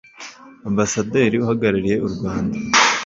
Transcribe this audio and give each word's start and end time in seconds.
ambasaderi 0.69 1.35
uhagarariye 1.43 1.95
u 2.05 2.07
rwanda 2.13 2.57